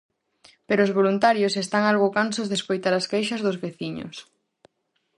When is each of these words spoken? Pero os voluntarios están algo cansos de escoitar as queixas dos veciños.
Pero 0.67 0.81
os 0.87 0.95
voluntarios 0.99 1.53
están 1.63 1.83
algo 1.91 2.13
cansos 2.17 2.47
de 2.49 2.57
escoitar 2.59 2.93
as 2.95 3.09
queixas 3.11 3.43
dos 3.45 3.57
veciños. 3.65 4.15